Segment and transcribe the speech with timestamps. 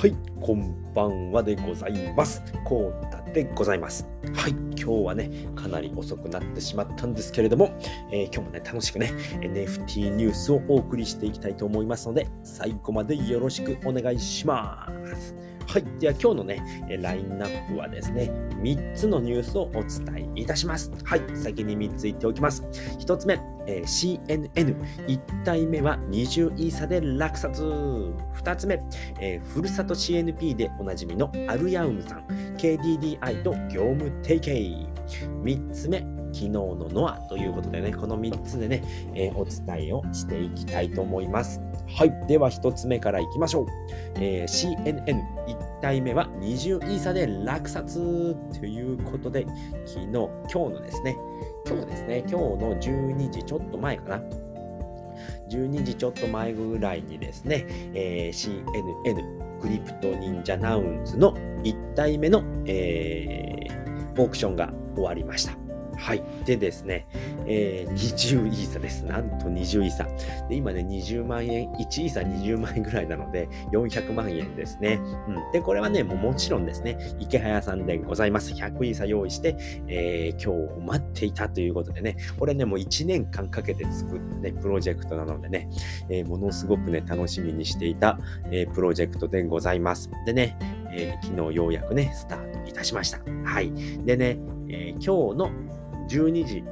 [0.00, 2.42] はい、こんばんはでございます。
[2.64, 4.08] コータでございます。
[4.34, 7.78] はい、今日はね、かなり遅くなってしまったんですけれども、
[8.10, 15.34] えー、今日もね、楽しくね、NFT ニュースをお送りしていきたいと思いますので、最後までよろしくお願いします。
[15.70, 15.84] はい。
[16.00, 18.28] では今日のね、ラインナップはですね、
[18.60, 20.90] 3つのニュースをお伝えいたします。
[21.04, 21.22] はい。
[21.32, 22.64] 先に3つ言っておきます。
[22.98, 24.50] 1つ目、えー、CNN。
[25.06, 27.62] 1体目は20イーサで落札。
[27.62, 28.82] 2つ目、
[29.20, 32.26] えー、ふるさと CNP でおなじみのアルヤウムさん。
[32.56, 34.88] KDDI と業務提携。
[35.44, 38.82] 3つ目、昨日のノアということでね、この3つでね、
[39.14, 41.60] えー、お伝えをしていきたいと思います。
[41.88, 42.26] はい。
[42.26, 43.66] では1つ目からいきましょう。
[44.16, 49.46] えー、CNN1 体目は20イーサで落札ということで、
[49.86, 51.16] 昨日、今日のですね、
[51.66, 54.22] 今日ですね、今日の12時ちょっと前かな。
[55.50, 65.59] 12時ちょっと前ぐらいにですね、えー、CNN クリプト忍者ナウンズの1体目の、えー、オークションが終わりました。
[66.00, 66.22] はい。
[66.46, 67.06] でですね、
[67.46, 69.04] えー、20イーサです。
[69.04, 70.08] なんと20イーサ。
[70.48, 74.98] で、今ね、20万円、1イーサ20万円ぐらいなので、400万円ですね。
[75.28, 75.52] うん。
[75.52, 78.52] で、これはね、もうもちろんですね、池早さんでございます。
[78.52, 79.56] 100イーサ用意して、
[79.88, 85.68] えー、今日を待っていたということでね、これね、もう1年間かけて作ったね、プロジェクトなのでね、
[86.08, 88.18] えー、ものすごくね、楽しみにしていた、
[88.50, 90.10] えー、プロジェクトでございます。
[90.24, 90.56] でね、
[90.92, 93.20] えー、昨日ようやくね、スタートいたしました。
[93.44, 93.70] はい。
[94.04, 95.50] でね、え、今日の
[96.10, 96.64] 12時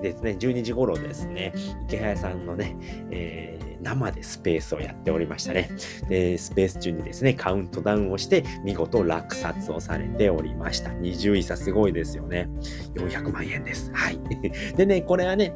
[0.00, 1.52] ですね、12時頃ですね、
[1.88, 2.76] 池早さんのね、
[3.10, 5.70] えー、生でスペースをやっておりましたね。
[6.08, 10.90] で、スペース中にですね、カウントダウンをして、見事落札をされておりました。
[10.90, 12.48] 20位差すごいですよね。
[12.94, 13.90] 400万円です。
[13.92, 14.18] はい。
[14.76, 15.54] でね、これはね、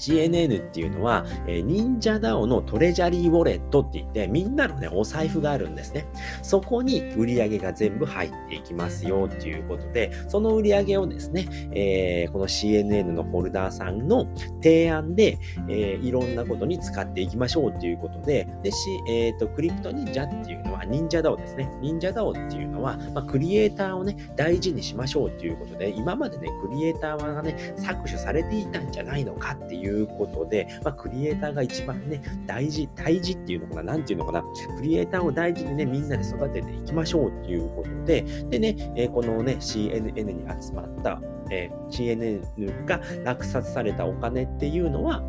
[0.00, 6.06] CNN っていうのは、え、忍者 DAO のトレジャリーウォレットって言って、みんなのね、お財布があるんですね。
[6.42, 14.26] そこに売り上げが全部入っていきますよっていうことで、その売り上げをですね、えー、この CNN のホルダーさんの
[14.62, 15.38] 提案で、
[15.68, 18.76] えー、いろんなことに使っていきましょうっていうことで、で、し
[19.08, 21.70] えっ、ー、と、クリプト忍者っていうのは、忍者 DAO ですね。
[21.80, 34.44] 忍者 DAO っていうのは、まあ、クリエイターをね、大事にしましょうっていうことで、今までね、クリエイターはね、搾取されていたんじゃないのかっていういうことで、まあ、クリエイターが一番ね、大事、大事っていうのかな、なんていうのかな、
[34.76, 45.22] クリエイターを大事にね、みんなで育てていきましょうっていうことで、でね、えー、このね、CNN に集まった、えー、CNN が落札されたお金っていうのは、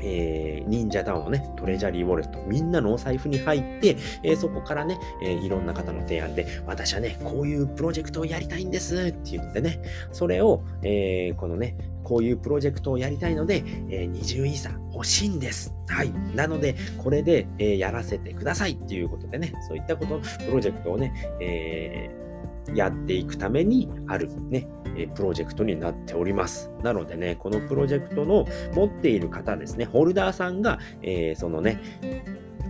[0.00, 9.80] えー、忍者ダウンのね、トレジャリーウォレット、みんなのお財布に入って、えー、そこからね、えー、いろんな方の提案で、私はね、こういうプロジェクトをやりたいんですっていうのでね、
[10.12, 15.74] それを、えー、このね、こういうプロジェクトをやりたいので、えー、20イーサ欲しいんです。
[15.88, 16.12] はい。
[16.34, 22.27] なので、これで、え、やらせてくださいっていうことでね、そういったこと、プロジェクトをね、えー
[22.74, 26.70] やっていくためにあるね、えプロジェクトになっております。
[26.82, 31.80] なのでね、このプロジェクトの持っている方ですね、ホルダーさんが、えー、そのね、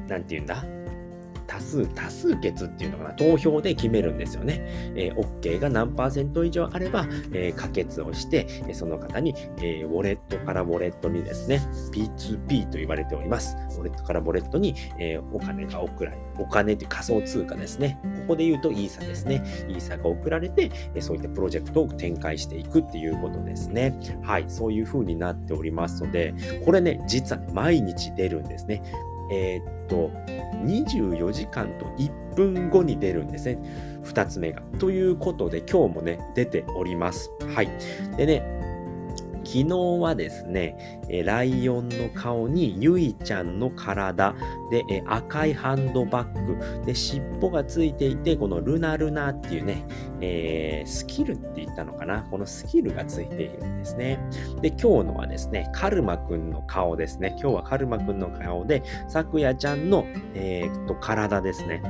[0.08, 0.64] なんて言うんだ？
[1.48, 4.92] 多数、多数決っていうのかな、投票で決めるんですよね。
[4.94, 11.60] えー、OK が何パーセント以上あれば、えー、可決をして、その方に、えー、ウォレットからウォレットにですね、
[11.92, 13.56] P2P と言われております。
[13.78, 17.98] ウォレットからウォレットに、えー、お金が送られる、お金という仮想通貨ですね。
[18.02, 19.42] ここで言うとイーサですね。
[19.68, 20.70] イーサが送られて、
[21.00, 23.98] そういったプロジェクトを展開していくっていうことですね。
[24.22, 26.34] はい、そういう風になっておりますので、
[26.66, 28.82] これね、実は、ね、毎日出るんですね。
[29.30, 30.10] えー、っと、
[30.64, 33.58] 24時間と1分後に出るんですね。
[34.04, 34.62] 2つ目が。
[34.78, 37.30] ということで、今日もね、出ております。
[37.54, 37.68] はい。
[38.16, 38.58] でね、
[39.44, 39.64] 昨日
[39.98, 44.34] はですね、ライオンの顔にゆいちゃんの体
[44.70, 49.86] で、赤いハンドバッグで尻尾がついていてこのルナルナっていうね、
[50.20, 52.24] えー、スキルって言ったのかな？
[52.30, 54.20] このスキルがついているんですね
[54.60, 60.04] で今日のはですねカルマくんの顔ですね今日はカルマくんの顔でさくやちゃんの、
[60.34, 61.82] えー、っと体ですね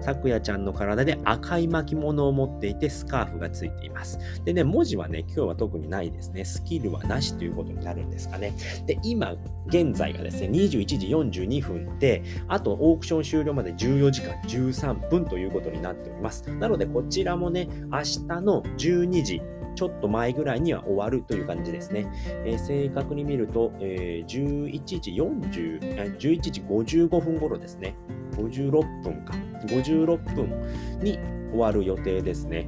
[0.00, 4.18] さくやちゃんの体で赤い巻物を持っていてスカーフがついています。
[4.44, 6.44] でね、文字はね、今日は特にないですね。
[6.44, 8.52] スキルはなしということになるんですかね。
[8.86, 9.34] で、今、
[9.66, 16.42] 現在がですね、21時42分で、あとオークション終了まで14時間13分ということになっております。
[16.50, 19.40] なので、こちらもね、明日の12時、
[19.74, 22.06] ちょっと前ぐらいには終わるという感じですね。
[22.44, 27.94] えー、正確に見ると、えー、11時40、11時55分頃ですね。
[28.32, 29.34] 56分か。
[29.66, 31.18] 56分に
[31.50, 32.66] 終わる予定ですね。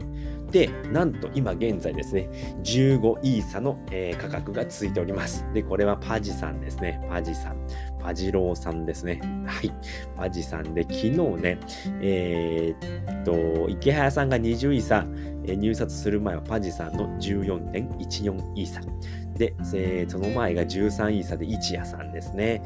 [0.51, 2.29] で、なんと今現在ですね、
[2.63, 5.45] 15イーサの、えー、価格がついております。
[5.53, 7.01] で、これはパジさんですね。
[7.11, 7.57] パジさん。
[8.01, 9.21] パジローさんですね。
[9.45, 9.73] はい。
[10.17, 11.59] パジさんで、昨日ね、
[12.01, 15.05] えー、っと、池早さんが20イーサ、
[15.55, 18.81] 入札する前はパジさんの14.14イーサ。
[19.37, 22.63] で、えー、その前が13イーサで一夜さんですね。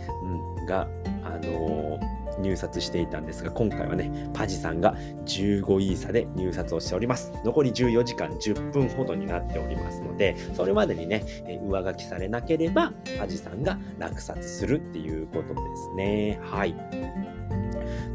[0.58, 0.88] うん、が、
[1.24, 4.94] あのー入札していたんですが、今回はね、パジさんが
[5.26, 7.32] 15イーサで入札をしております。
[7.44, 11.24] 残り14時間10分ほどになっておりますので、それまでにね、
[11.66, 16.40] 上書きされなければ、パジさんが落札するっていうことですね。
[16.42, 16.74] はい。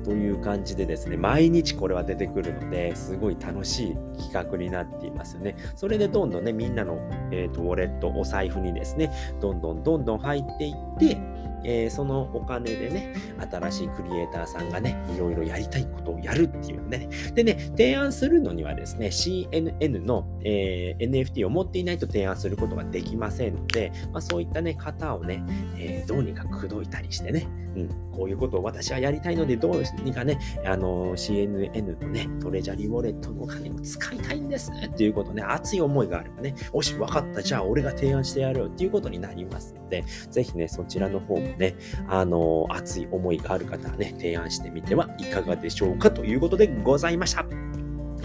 [0.05, 3.97] という感じでですね、毎日これは出てくるので、すごい楽しい
[4.29, 5.55] 企画になっていますね。
[5.75, 6.99] それでどんどんね、みんなの、
[7.31, 9.11] えーと、ウォレット、お財布にですね、
[9.41, 11.17] どんどんどんどん入っていって、
[11.65, 13.13] えー、そのお金でね、
[13.51, 17.09] 新しいクリエイターさんがね、いろいろやりたいことをやるっていうね。
[17.33, 25.43] でね、提案するのにはですね、CNN の、えー、NFT を持っていないと提案することができませんので、まあ、そういったね、方をね、
[25.77, 41.75] えー、どうにか口説いたりしてね、うん、こういうことを私はやりたいので、どうにかね、あの、CNN のね、トレジャリーウォレットのお金を使いたいんですっていうことね、熱い思いがあればね、よし、わかった、じゃあ俺が提案してやるよっていうことになりますので、ぜひね、そちらの方もね、
[42.07, 47.45] あの、熱い思いがある方はね、提案してみてはいかがでしょうかということでございました。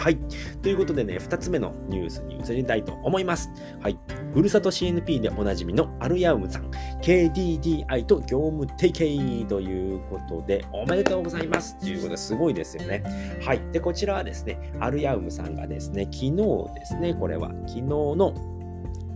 [0.01, 0.17] はい。
[0.63, 3.51] ということでね、2つ目のニュースに移りたいと思います。
[3.83, 3.99] はい。
[4.33, 6.71] ふるさと CNP でおなじみのアルヤウムさん、
[7.03, 13.03] KDDI と業務提携ということで、おめでとうございますということですごいですよね。
[13.43, 13.61] はい。
[13.73, 16.35] で、こちらはですね、アルヤウムさんがですね、昨日
[16.75, 18.33] ですね、これは昨日の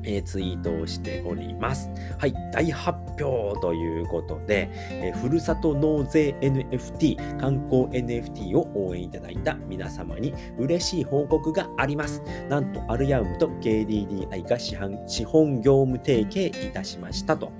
[0.04, 1.90] えー、ツイートをしております。
[2.18, 12.22] はい、大発表ということで、えー、ふるさと納税 NFT、観光 NFT を応援いただいた皆様に嬉しい報告があります。
[12.48, 17.52] なんと、アルヤウムと KDDI が資資本業務提携いたしましたと。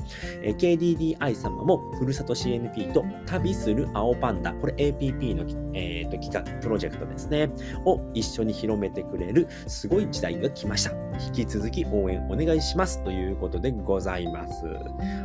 [0.43, 5.45] えー、KDDI 様もふるさと CNP と旅する青パンダ、これ APP の、
[5.75, 7.51] えーと、企画、プロジェクトですね、
[7.85, 10.93] を一緒に広めてくれるすごい時代が来ました。
[11.27, 14.67] 引き続き応援おお願いしますということでございます。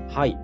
[0.09, 0.37] はい。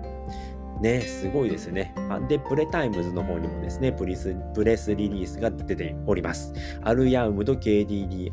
[0.80, 1.94] ね、すごいですね。
[2.28, 6.52] で、プレタイムズの方にもですね、プレスプレスリリースが出ております。
[6.82, 8.30] アルヤウムと KDDI、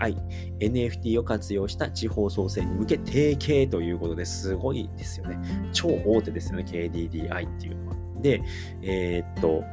[0.60, 5.38] NFT を活用した地方創生に向け提携ということですごいですよね。
[5.72, 7.96] 超大手ですよね、KDDI っていうのは。
[8.22, 8.42] で、
[8.82, 9.64] えー、っと、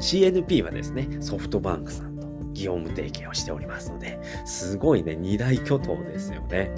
[0.00, 2.11] CNP はですね、ソフトバンクさん
[2.52, 6.72] 業務提携をしておりますので、すごいね、二大巨頭ですよね。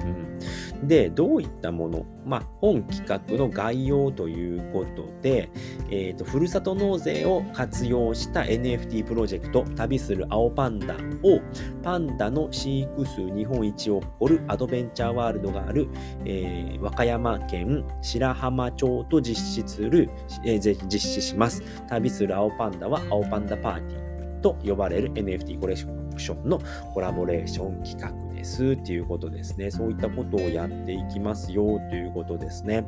[0.80, 5.50] うん、で、どういったもの、まあ、本企画の概要ということで、
[5.90, 11.40] えっ、ー、と、ふるさと納税を活用した NFT プロジェクト、旅する青パンダを、
[11.82, 15.88] パンダの飼育数日本一を誇るアドベンチャーワールドがある、
[16.24, 20.10] えー、和歌山県白浜町と実施する、
[20.44, 21.62] えー、実施します。
[21.88, 24.13] 旅する青パンダは青パンダパーティー。
[24.44, 25.80] と呼ばれる NFT コレク
[26.20, 26.60] ションの
[26.92, 29.70] コラボレーション企画ですっていうことですね。
[29.70, 32.84] そういったことをやっていきますよということですね。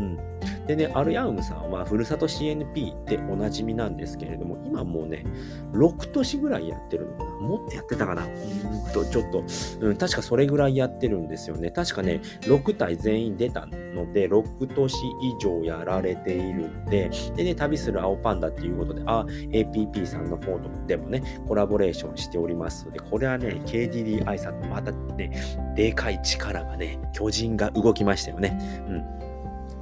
[0.00, 0.18] うん。
[0.66, 5.24] でね、アルヤウムさんはふるさと CNP っておなじみなんですけれども、今もうね、
[5.72, 9.44] 6都市ぐらいやってるのかなもっとやってたかなうんと、ちょっと、
[9.80, 11.70] うん、確かそれぐらいやってるんですよね。
[11.70, 25.32] 確かね、6体全員出たので、6都市以上やられているんで、でね、旅する青パンダっていうことで、あ、APP さんの方とでもね、コラボレーションしておりますので、これはね、KDDI さんのまたね、
[25.76, 28.58] でかい力がね、巨人が動きましたよね。
[28.88, 29.29] うん。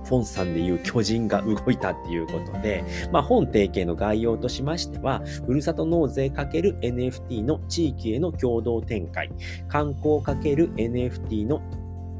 [0.08, 9.30] フォンさんでいう巨人が動いたっていうことで、まあ、本提携の概要としましては、ふるさと納税 ×NFT の地域への共同展開、
[9.68, 11.60] 観光 ×NFT の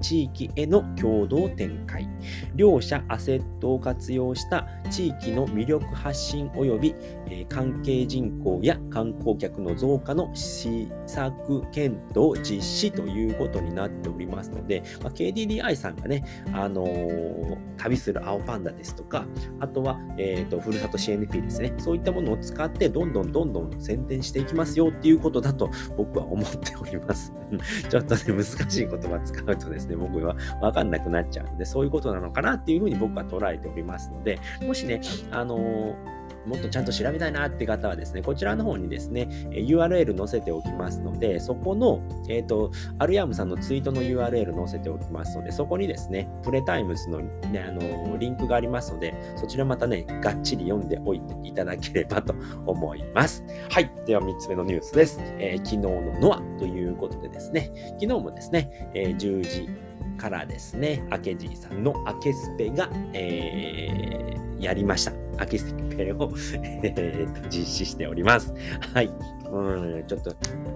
[0.01, 2.09] 地域への共同展開、
[2.55, 6.95] 両者アセットを活用した地域の魅力発信及び、
[7.31, 19.27] え、関係人口や観光客の増加の施策検討実施ということになっておりますので、まあ、KDDI さんがね、あのー、旅する青パンダですとか、
[19.61, 27.33] あとは、えーと、ふるさと CNP ですね、そういったものを使ってどんどんどんどん宣伝していきますよっていうことだと僕は思っております。
[27.89, 52.35] ちょっとね、難しい言葉使うとです、僕はわかんなくなっちゃうので、そういうことなのかなっていうふうに僕は捉えておりますので、もしね、あのーもっとちゃんと調べたいなって方はですね、こちらの方にですね、URL 載せておきますので、そこの、えっ、ー、と、アルヤムさんのツイートの URL 載せておきますので、そこにですね、プレタイムズの,、ね、あのリンクがありますので、そちらまたね、がっちり読んでおいていただければと
[52.67, 53.45] 思います。
[53.71, 53.91] はい。
[54.07, 55.21] では3つ目のニュースです。
[55.39, 59.69] えー、昨日のノアということでですね、昨日もですね、えー、10時
[60.17, 65.28] からですね、アケジさんのアケスペが、えーやりました。
[65.39, 66.31] アケスペを、
[66.63, 68.53] えー、と実施しております。
[68.95, 69.11] はい。
[69.51, 70.35] うん、ちょっと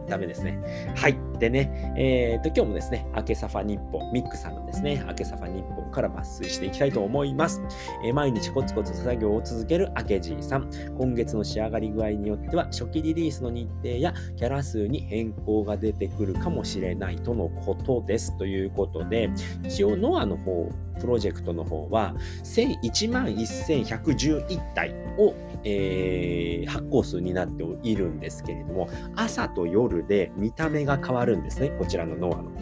[0.09, 0.59] ダメですね。
[0.97, 1.17] はい。
[1.39, 7.63] でね、えっ、と、今日もですね、明けサファ日報、ミックさんのですね、明けサファ日報から抜粋していきたいと思います。
[8.05, 10.71] えー、毎日コツコツ作業を続ける明けじいさん。
[10.97, 18.37] 今月の仕上がり具合によっては、初期リリースの日程やキャラ数に変更が出てくるかもしれないとのことです。
[18.39, 19.31] ということで、
[19.65, 25.35] 一応ノアの方、プロジェクトの方は、1万1111体を、
[25.65, 32.53] えー、発行数になっているんですけれども、朝と夜で見た目が変わるんですね、こちらのノアの。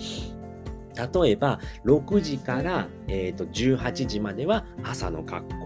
[1.23, 5.60] 例えば、6時から、えーと、18時までは朝の格。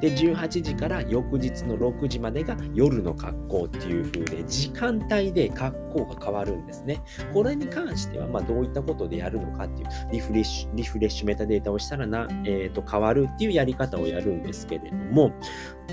[0.00, 7.02] で、18時から翌日の6時までが夜の格好っていう風で、時間帯で格好が変わるんですね。
[7.32, 15.32] これに関しては、ま、どういったことでやるのかっていう、リフレッシュ、リフレッシュメタデータをしたらな、え、ー、と、変わるっていうやり方をやるんですけれども、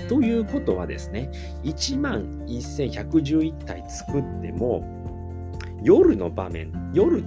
[0.08, 1.30] ということはですね、
[1.64, 4.82] 1万1111体作っても、
[5.82, 7.22] 夜の場面、夜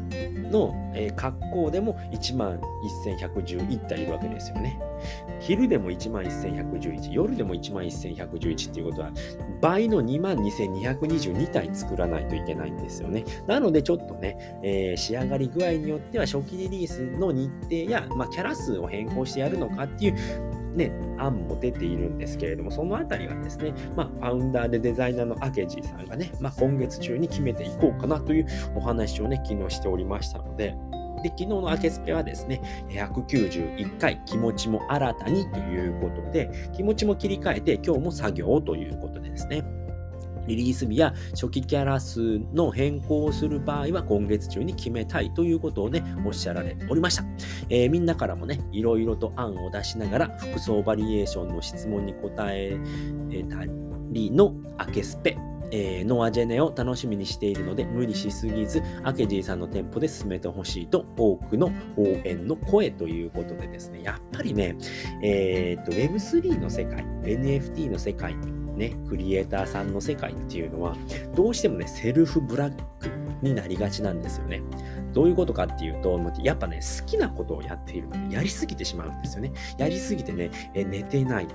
[0.51, 0.75] の、
[1.15, 2.59] 格好でも1万
[3.07, 4.79] 1111体いるわけですよね。
[5.39, 9.11] 昼でも1万1111、夜でも1万1111っていうことは、
[9.61, 13.23] 倍の2万2222体作らないといけないんですよね。
[13.47, 20.15] なのでちょっとね、えー、仕上がり具合によっては初期リリースの日程や、まあ、キャラ数を変更してやるのかっていう
[20.75, 30.75] ね、案も出ているんですけれども、そのあたりはですね、まあ、ファウンダーでデザイナーのアケジーさんがね、まあ、今月中に決めていこうかなというお話をね、昨日しておりましたので、
[31.21, 39.63] で、昨日のアケスペはですね、191回気持ちも新たにということで、気持ちも切り替えて今日も作業ということでですね、
[40.47, 47.23] リリース日や初期キャラ数の変更をする場合は今月中に決めたいということをね、おっしゃられておりました。
[47.69, 52.79] えー、みんなからもね、いろいろと案を出しながら、服装バリエーションの質問に答え
[53.49, 53.63] た
[54.11, 55.37] りのアケスペ、
[55.71, 64.75] えー、ノアジェネを楽しみにしているので、無理しすぎず、アケジーさんの店舗で進めてほしいと、多くの応援の声ということでですね、やっぱりね、
[65.23, 68.35] えー、っと、Web3 の世界、NFT の世界
[68.81, 70.95] ね、クリエイターさんの世界っていうのは、
[71.35, 73.09] どうしてもね、セルフブラック
[73.43, 74.63] になりがちなんですよね。
[75.13, 79.53] どういうことかっていうと、やっぱね、好きなことをやっているので、やりすぎてしまうんですよね。
[79.77, 81.47] やりすぎてね、え寝てない。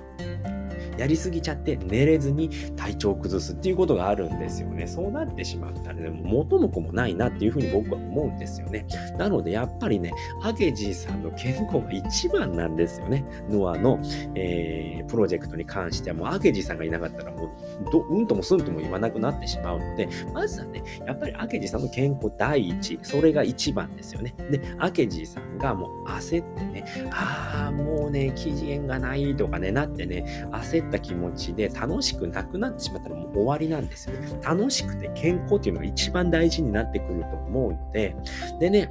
[0.97, 4.87] やりすぎちゃって寝れずに体調を崩すっていうことがあるんですよね。
[4.87, 8.85] そうなってしまったらね、元も子もないなっていうふうに僕は思うんですよね。
[9.17, 10.11] なのでやっぱりね、
[10.43, 13.25] アゲジーさんの健康が一番なんですよね。
[13.49, 13.99] ノアの、
[14.35, 17.49] えー、プロジェクトに関してはもうアゲジーさんがいなかったらもう
[17.91, 24.33] どうんともすんとも言わなくなってしまうので、まずはね、やっぱりアゲジーさんの健康第一、それが一番ですよね。
[24.51, 34.27] で、アゲジーさんがもう焦ってね、ああ、もうね、期限がないとかね、なってね、焦っった気持ちで楽しくなくなってしまったらもう終わりなんですよね。
[34.43, 38.15] 楽しくて健康っていうのが一番大事になってくると思うので、
[38.59, 38.89] でね、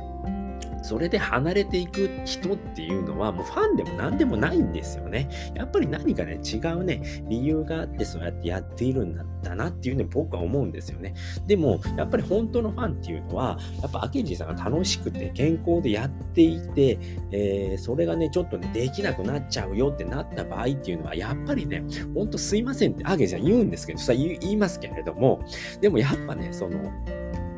[0.86, 5.28] それで離れていく人っていうのはもうファンでも何でもないんですよね。
[5.54, 11.14] やっぱり何かね、違うね、理由があってそうやってやっているんだなっていうね、僕は思うんですよね。
[11.44, 16.98] でも、やっぱり本当のファンっていうのは、やっぱアケンジーさんが楽しくて健康でやっていて、
[17.32, 21.82] えー、それがね、ちょっとね、できなくなっちゃうよってなった場合っていうのは、やっぱりね、
[22.14, 25.40] ほんとすいませんってアゲじゃ言うんですけど、それ言いますけれども、
[25.80, 26.78] でもやっぱね、その、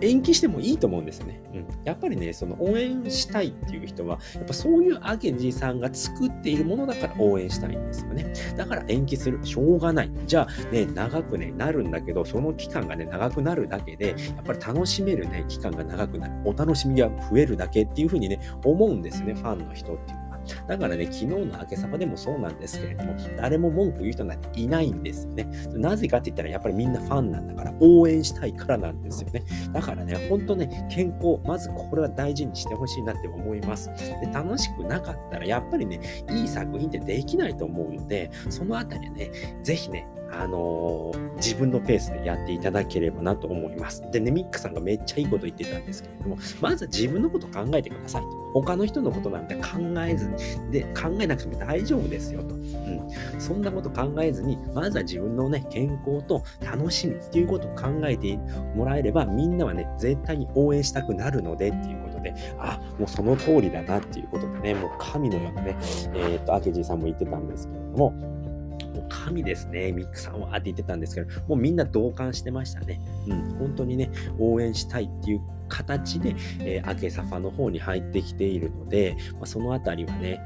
[0.00, 1.40] 延期してもいいと思うんですよね。
[1.54, 1.66] うん。
[1.84, 8.32] やっぱりね、その応援したいっていう人は、やっぱそういうアゲジさんが作っているものだから応援したいんですよね。
[8.56, 9.38] だから延期する。
[9.42, 10.10] しょうがない。
[10.26, 16.34] じゃあね、長くね、なるんだけど、その期間がね、長くなるだけで、やっぱり楽しめるね、期間が長くなる。
[16.44, 20.17] お楽しみが増えるだけっていうふうにね、思うんですね、ファンの人っていう。
[20.66, 25.48] だからね、昨日の明けさまでもそうなんですけれども、誰も文句言う人なんていないんですよね。
[25.74, 29.44] なぜかって言ったら、やっぱりみんなファンなんだから、応援したいからなんですよね。
[29.72, 33.90] だからね、ほんとね、健康、まずこれは大事にしてほしいなって思います。
[34.20, 36.00] で、楽しくなかったら、やっぱりね、
[36.30, 39.30] いい作品ってできないと思うので、そのあたりね、
[39.62, 44.02] ぜひね、あのー、自分のペースでやっていただければなと思います。
[44.10, 48.28] でね、ミックさんがめっちゃいいこと言ってたんですけれども、まずは自分のこと考えてくださいと。
[48.54, 50.36] 他の人のことなんて考えずに、
[50.70, 52.54] で、考えなくても大丈夫ですよと。
[52.54, 53.08] うん。
[53.38, 58.36] そんなこと考えずに、まずは自分のね、健康と楽しみっていうことを考えて
[58.74, 65.76] もらえれば、みんなはね、絶対に応援したくなるのでっていうことで、あ、もうその通りだなっていうことでね、もう神のようなね、
[66.14, 68.14] えー、っと、アケジーさんも言ってたんですけれども、
[69.08, 73.00] 神ですね、ミックさんはって言ってたんですけど、もうみんな同感してましたね。
[73.26, 80.42] うん、本当にね、応援したいっていう形で、えー、アケサファの方に入ってきているので、まあ、そのあたりはね、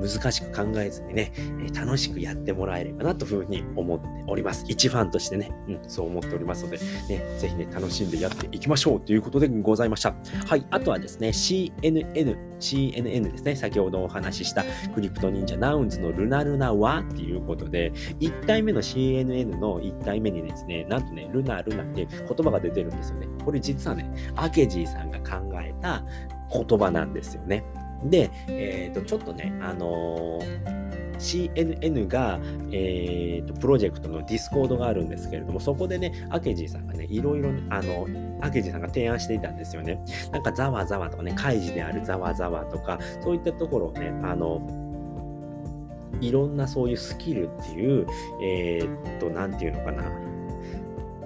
[0.00, 4.64] うん、難しく考えずにね、えー、楽しくやってもらえればなというふうに思っております。
[4.68, 10.14] 一ファンとしてね、うん、そう思っておりますので、ね、ぜひね、楽しんでやっていきましょうということでございました。
[10.46, 14.64] はい、あとはですね、CNN、CNN ですね、先ほどお話しした
[14.94, 23.26] CryptoNinja Nouns のルナルナはっていうことで、1体目の CNN の1体目にですね、なんとね、ルナルナって言葉が出てるんですよね。
[23.44, 26.04] これ実はね、アケジーさんが考えた
[26.52, 27.64] 言葉なんですよね。
[28.04, 30.81] で、えっ、ー、と、ちょっとね、あのー
[31.22, 38.06] CNN が、えーと、プロジェクトの Discord があるんですけれども、そこでね、アケジーさんがね、いろいろ、あの、
[38.40, 40.02] アケジーさんが提案していたんですよね。
[40.32, 44.60] なんか、ざわざわとかね、開示であるざわざわとか、そういったところをね、あの、
[46.20, 48.06] いろんなそういうスキルっていう、
[48.42, 50.31] えー、っと、なんていうのかな。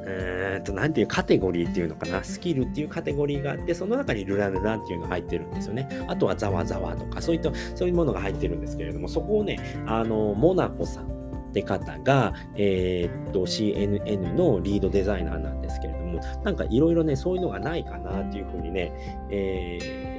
[0.07, 2.23] え、っと、なていうカテゴリーっていうのかな？
[2.23, 5.89] スキルっていうカテゴリーがあって、その中にルラルラっていうのが入ってるんですよね。
[6.07, 18.93] あとはザワザワとか、そういった、そういうものが入ってるんですけれども、そこをね、あの、モナコさんって方が、えー、と、CNN のリードデザイナーなんですけれども、なんかいろいろね、そういうのがないかなっていうふうにね、
[19.31, 20.16] えー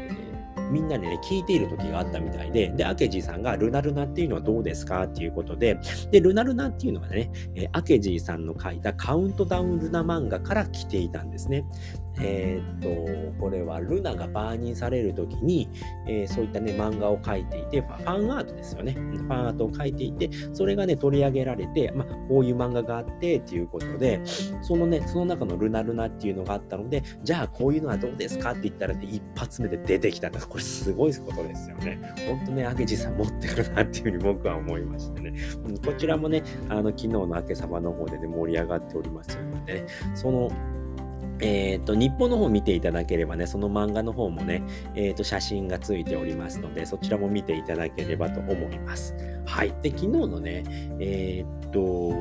[0.71, 5.79] みんなでね、聞いている時があったみたいで、で、アケジーさんがルナルナっていうのはどうですかっていうことで、
[6.12, 11.65] で、ルナルナっていうのはね、えアケジーさんの書いたカウントダウンルナ漫画から来ていたんですね。
[12.21, 15.69] えー、っと、これはルナがバーニンされるときに、
[16.07, 18.93] えー、そういったね、漫画を描いていて、ファンアートですよね。
[18.93, 24.21] ファンアートを描いていて、それがね、取り上げられて、まあ、こういう漫画があってっていうことで、
[24.62, 30.39] そのね、その中のルナルナっていうのがあったので、じゃあこういうのはどうですかって言ったらね、一発目で出てきたんだ。
[30.57, 31.99] これすごいことですよね。
[32.27, 35.33] ほんとね、明治さん持ってるなっていうふうに僕は思いましてね。
[35.85, 39.85] こちらもね、あの、昨日の明け様の方でね、盛り上がっておりますのでね、
[40.15, 40.49] その、
[41.41, 44.63] えっ、ー、と、日本の方見ていただければね、その漫画の方もね、
[44.95, 49.15] えっ、ー、と、写真がついておりますので、そちらも見ていただければと思います。
[49.45, 49.75] はい。
[49.83, 50.63] で、昨日のね、
[50.99, 52.15] えっ、ー、と、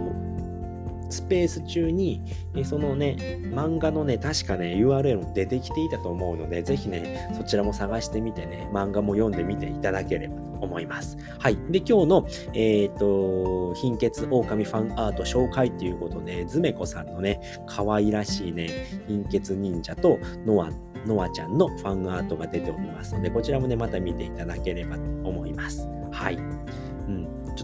[1.11, 2.23] スペース中に、
[2.55, 3.17] えそのね、
[3.53, 11.17] 漫画のね、確かね、URL も出てきていたと思うので、ぜひね、そちらも探してみてね、漫画も読んでみていただければと思います。
[11.39, 11.57] はい。
[11.71, 18.69] で、今日の、えっ、ー、と、貧血狼ファンアート紹介ということで、ズメコさんのね、可愛らしいね、
[19.07, 20.71] 貧血忍者とノア、
[21.07, 25.89] ノアちゃんのファンアートが出ておりますので、こちらもね、また見ていただければと思います。
[26.11, 26.39] はい。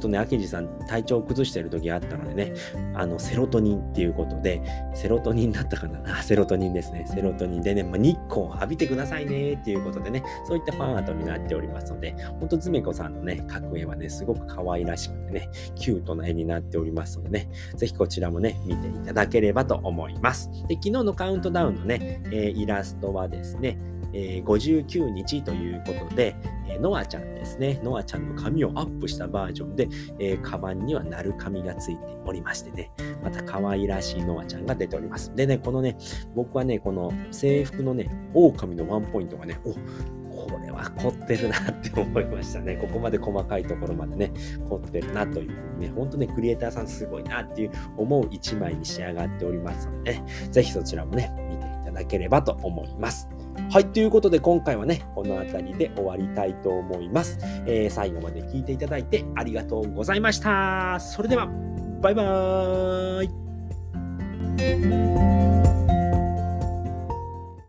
[0.03, 2.55] とね、明治さん、体調を崩してる時があったのでね、
[2.95, 4.63] あの、セロトニンっていうことで、
[4.95, 6.19] セロトニンだったかな？
[6.19, 7.07] あ、 セロトニンですね。
[7.07, 20.51] セロトニンでね、まあ、日光を浴びてくださいねっていうことでね、そういったファンアートになっておりますので、ほんと、ズメコさんのね、格絵はね、すごく可愛らしくてね、キュートな絵になっておりますのでね、ぜひこちらもね、見ていただければと思います。
[20.69, 23.79] で、昨日のカウントダウンのね、えー、イラストはですね、
[24.13, 26.37] えー、59日ということで、
[26.69, 27.81] えー、ノアちゃんですね。
[27.83, 32.91] ノアちゃんの髪をアップしたバージョンで、えー、カバンにはなる髪がついておりましてね、
[33.23, 35.35] また可愛らしいノアちゃんが出ております。
[35.35, 35.97] でね、このね、
[36.35, 39.75] 僕はね、この制服のね、狼のワンポイントがね、お
[40.33, 42.77] これは凝ってるなって思いましたね。
[42.77, 44.33] ここまで細かいところまでね、
[44.69, 53.29] 凝ってるなというふうにね、ほんとね、クリエイターさんすごいなっていう思う一枚に仕上がっておりますので、ね、ぜひそちらもね、見ていただければと思います。
[53.71, 57.39] はい、ということで今回はね、この辺りで終わりたいと思います。
[57.67, 60.99] えー、最後まで聞いていただいてありがとうございました。
[61.01, 61.49] それでは、
[62.01, 63.25] バイバー
[65.79, 65.82] イ